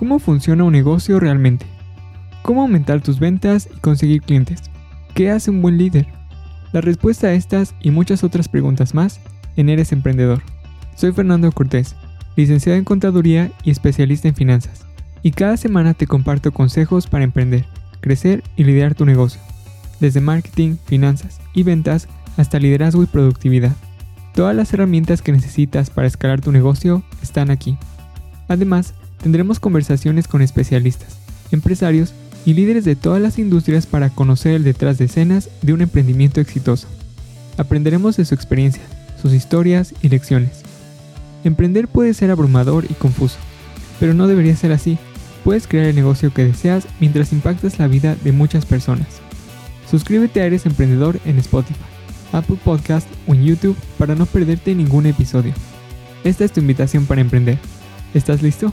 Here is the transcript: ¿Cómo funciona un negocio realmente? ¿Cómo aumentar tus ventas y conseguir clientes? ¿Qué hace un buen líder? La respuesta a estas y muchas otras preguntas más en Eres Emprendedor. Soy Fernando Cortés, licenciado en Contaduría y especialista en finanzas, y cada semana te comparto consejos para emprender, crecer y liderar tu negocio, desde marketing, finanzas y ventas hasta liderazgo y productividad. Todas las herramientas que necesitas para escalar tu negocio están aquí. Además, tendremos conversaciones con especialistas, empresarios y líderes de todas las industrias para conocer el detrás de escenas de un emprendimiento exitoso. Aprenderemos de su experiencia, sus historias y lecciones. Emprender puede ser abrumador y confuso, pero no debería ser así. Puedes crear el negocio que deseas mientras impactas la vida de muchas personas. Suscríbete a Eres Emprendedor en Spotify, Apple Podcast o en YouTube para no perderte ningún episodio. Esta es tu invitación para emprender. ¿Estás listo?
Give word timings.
¿Cómo 0.00 0.18
funciona 0.18 0.64
un 0.64 0.72
negocio 0.72 1.20
realmente? 1.20 1.66
¿Cómo 2.40 2.62
aumentar 2.62 3.02
tus 3.02 3.20
ventas 3.20 3.68
y 3.70 3.80
conseguir 3.80 4.22
clientes? 4.22 4.62
¿Qué 5.12 5.30
hace 5.30 5.50
un 5.50 5.60
buen 5.60 5.76
líder? 5.76 6.06
La 6.72 6.80
respuesta 6.80 7.26
a 7.26 7.34
estas 7.34 7.74
y 7.82 7.90
muchas 7.90 8.24
otras 8.24 8.48
preguntas 8.48 8.94
más 8.94 9.20
en 9.56 9.68
Eres 9.68 9.92
Emprendedor. 9.92 10.40
Soy 10.96 11.12
Fernando 11.12 11.52
Cortés, 11.52 11.96
licenciado 12.34 12.78
en 12.78 12.84
Contaduría 12.84 13.52
y 13.62 13.72
especialista 13.72 14.26
en 14.26 14.34
finanzas, 14.34 14.86
y 15.22 15.32
cada 15.32 15.58
semana 15.58 15.92
te 15.92 16.06
comparto 16.06 16.50
consejos 16.50 17.06
para 17.06 17.24
emprender, 17.24 17.66
crecer 18.00 18.42
y 18.56 18.64
liderar 18.64 18.94
tu 18.94 19.04
negocio, 19.04 19.42
desde 20.00 20.22
marketing, 20.22 20.76
finanzas 20.86 21.42
y 21.52 21.62
ventas 21.62 22.08
hasta 22.38 22.58
liderazgo 22.58 23.02
y 23.02 23.06
productividad. 23.06 23.76
Todas 24.34 24.56
las 24.56 24.72
herramientas 24.72 25.20
que 25.20 25.32
necesitas 25.32 25.90
para 25.90 26.08
escalar 26.08 26.40
tu 26.40 26.52
negocio 26.52 27.02
están 27.20 27.50
aquí. 27.50 27.76
Además, 28.48 28.94
tendremos 29.22 29.60
conversaciones 29.60 30.28
con 30.28 30.42
especialistas, 30.42 31.16
empresarios 31.52 32.12
y 32.44 32.54
líderes 32.54 32.84
de 32.84 32.96
todas 32.96 33.20
las 33.20 33.38
industrias 33.38 33.86
para 33.86 34.10
conocer 34.10 34.54
el 34.54 34.64
detrás 34.64 34.98
de 34.98 35.06
escenas 35.06 35.50
de 35.62 35.72
un 35.72 35.82
emprendimiento 35.82 36.40
exitoso. 36.40 36.88
Aprenderemos 37.56 38.16
de 38.16 38.24
su 38.24 38.34
experiencia, 38.34 38.82
sus 39.20 39.32
historias 39.32 39.94
y 40.02 40.08
lecciones. 40.08 40.62
Emprender 41.44 41.88
puede 41.88 42.14
ser 42.14 42.30
abrumador 42.30 42.84
y 42.88 42.94
confuso, 42.94 43.36
pero 43.98 44.14
no 44.14 44.26
debería 44.26 44.56
ser 44.56 44.72
así. 44.72 44.98
Puedes 45.44 45.66
crear 45.66 45.86
el 45.86 45.96
negocio 45.96 46.32
que 46.32 46.44
deseas 46.44 46.86
mientras 47.00 47.32
impactas 47.32 47.78
la 47.78 47.88
vida 47.88 48.16
de 48.22 48.32
muchas 48.32 48.66
personas. 48.66 49.06
Suscríbete 49.90 50.40
a 50.40 50.46
Eres 50.46 50.66
Emprendedor 50.66 51.18
en 51.24 51.38
Spotify, 51.38 51.80
Apple 52.32 52.58
Podcast 52.62 53.08
o 53.26 53.34
en 53.34 53.44
YouTube 53.44 53.76
para 53.98 54.14
no 54.14 54.26
perderte 54.26 54.74
ningún 54.74 55.06
episodio. 55.06 55.52
Esta 56.24 56.44
es 56.44 56.52
tu 56.52 56.60
invitación 56.60 57.06
para 57.06 57.22
emprender. 57.22 57.58
¿Estás 58.14 58.42
listo? 58.42 58.72